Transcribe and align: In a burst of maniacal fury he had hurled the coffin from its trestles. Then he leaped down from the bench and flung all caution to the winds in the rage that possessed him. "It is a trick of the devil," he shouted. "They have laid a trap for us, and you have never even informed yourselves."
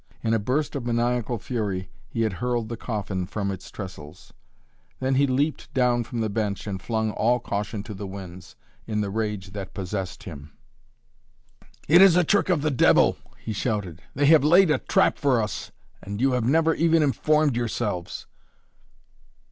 In 0.23 0.33
a 0.33 0.39
burst 0.39 0.75
of 0.75 0.83
maniacal 0.83 1.37
fury 1.37 1.91
he 2.09 2.21
had 2.23 2.33
hurled 2.41 2.69
the 2.69 2.75
coffin 2.75 3.27
from 3.27 3.51
its 3.51 3.69
trestles. 3.69 4.33
Then 4.99 5.13
he 5.13 5.27
leaped 5.27 5.71
down 5.75 6.05
from 6.05 6.21
the 6.21 6.27
bench 6.31 6.65
and 6.65 6.81
flung 6.81 7.11
all 7.11 7.39
caution 7.39 7.83
to 7.83 7.93
the 7.93 8.07
winds 8.07 8.55
in 8.87 9.01
the 9.01 9.11
rage 9.11 9.51
that 9.51 9.75
possessed 9.75 10.23
him. 10.23 10.53
"It 11.87 12.01
is 12.01 12.15
a 12.15 12.23
trick 12.23 12.49
of 12.49 12.63
the 12.63 12.71
devil," 12.71 13.15
he 13.37 13.53
shouted. 13.53 14.01
"They 14.15 14.25
have 14.25 14.43
laid 14.43 14.71
a 14.71 14.79
trap 14.79 15.19
for 15.19 15.39
us, 15.39 15.71
and 16.01 16.19
you 16.19 16.31
have 16.31 16.45
never 16.45 16.73
even 16.73 17.03
informed 17.03 17.55
yourselves." 17.55 18.25